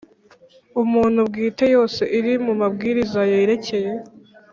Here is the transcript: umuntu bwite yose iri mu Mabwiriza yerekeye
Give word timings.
umuntu 0.81 1.19
bwite 1.29 1.65
yose 1.75 2.01
iri 2.17 2.33
mu 2.45 2.53
Mabwiriza 2.61 3.21
yerekeye 3.31 3.91